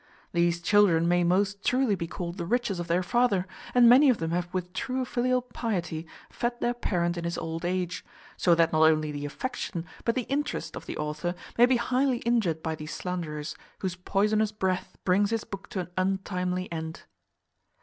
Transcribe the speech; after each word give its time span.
These 0.31 0.61
children 0.63 1.07
may 1.07 1.23
most 1.23 1.63
truly 1.63 1.93
be 1.93 2.07
called 2.07 2.39
the 2.39 2.45
riches 2.47 2.79
of 2.79 2.87
their 2.87 3.03
father; 3.03 3.45
and 3.75 3.87
many 3.87 4.09
of 4.09 4.17
them 4.17 4.31
have 4.31 4.51
with 4.51 4.73
true 4.73 5.05
filial 5.05 5.43
piety 5.43 6.07
fed 6.31 6.59
their 6.59 6.73
parent 6.73 7.17
in 7.19 7.23
his 7.23 7.37
old 7.37 7.63
age: 7.63 8.03
so 8.35 8.55
that 8.55 8.73
not 8.73 8.81
only 8.89 9.11
the 9.11 9.27
affection, 9.27 9.85
but 10.03 10.15
the 10.15 10.21
interest, 10.23 10.75
of 10.75 10.87
the 10.87 10.97
author 10.97 11.35
may 11.55 11.67
be 11.67 11.75
highly 11.77 12.17
injured 12.21 12.63
by 12.63 12.73
these 12.73 12.95
slanderers, 12.95 13.55
whose 13.81 13.95
poisonous 13.95 14.51
breath 14.51 14.97
brings 15.03 15.29
his 15.29 15.43
book 15.43 15.69
to 15.69 15.81
an 15.81 15.89
untimely 15.95 16.67
end. 16.71 17.03